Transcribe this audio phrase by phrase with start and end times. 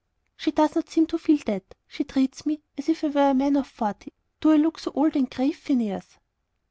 [0.35, 1.75] "She does not seem to feel that.
[1.87, 4.13] She treats me as if I were a man of forty.
[4.39, 6.17] Do I look so old and grave, Phineas?"